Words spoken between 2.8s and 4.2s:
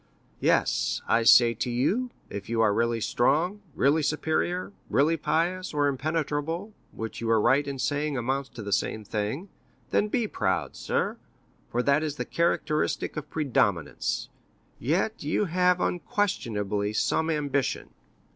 strong, really